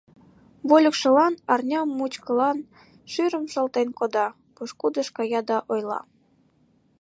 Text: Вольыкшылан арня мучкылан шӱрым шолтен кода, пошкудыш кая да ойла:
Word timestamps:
Вольыкшылан 0.67 1.33
арня 1.53 1.81
мучкылан 1.97 2.57
шӱрым 3.11 3.45
шолтен 3.53 3.87
кода, 3.99 4.27
пошкудыш 4.55 5.07
кая 5.17 5.41
да 5.49 5.57
ойла: 5.71 6.01